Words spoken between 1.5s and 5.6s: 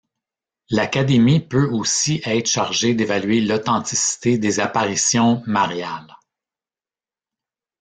aussi être chargée d'évaluer l'authenticité des apparitions